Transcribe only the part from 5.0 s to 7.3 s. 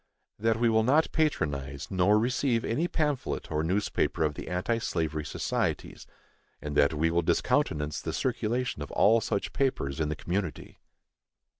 societies, and that we will